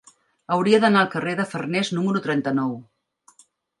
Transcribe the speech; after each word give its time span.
Hauria 0.55 0.77
d'anar 0.85 1.03
al 1.05 1.11
carrer 1.15 1.35
de 1.41 1.45
Farnés 1.51 1.91
número 1.99 2.25
trenta-nou. 2.25 2.73